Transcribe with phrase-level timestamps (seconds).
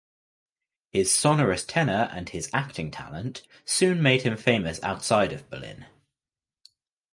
[0.89, 5.85] His sonorous tenor and his acting talent soon made him famous outside of Berlin.